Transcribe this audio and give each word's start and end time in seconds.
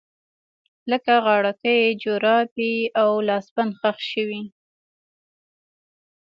لکه 0.91 1.13
غاړکۍ، 1.25 1.81
جرابې 2.01 2.75
او 3.01 3.09
لاسبند 3.27 3.71
ښخ 3.79 3.97
شوي 4.11 4.43